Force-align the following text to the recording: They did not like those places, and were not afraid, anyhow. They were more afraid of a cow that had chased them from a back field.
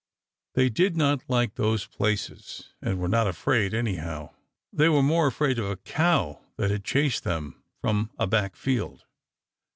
They 0.55 0.69
did 0.69 0.97
not 0.97 1.21
like 1.29 1.53
those 1.53 1.85
places, 1.85 2.73
and 2.81 2.97
were 2.97 3.07
not 3.07 3.27
afraid, 3.27 3.71
anyhow. 3.75 4.31
They 4.73 4.89
were 4.89 5.03
more 5.03 5.27
afraid 5.27 5.59
of 5.59 5.65
a 5.69 5.77
cow 5.77 6.41
that 6.57 6.71
had 6.71 6.83
chased 6.83 7.23
them 7.23 7.61
from 7.79 8.09
a 8.17 8.25
back 8.25 8.55
field. 8.55 9.05